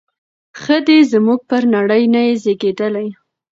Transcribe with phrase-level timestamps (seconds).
[0.61, 3.07] ښه دی زموږ پر نړۍ نه یې زیږیدلی